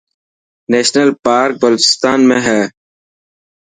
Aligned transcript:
نيشنل 0.71 1.09
پارڪ 1.25 1.51
بلوچستان 1.61 2.19
۾ 2.31 2.37
هي. 2.47 2.61